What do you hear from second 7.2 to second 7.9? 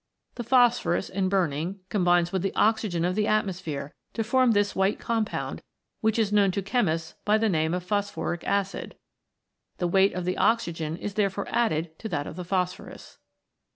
by the name of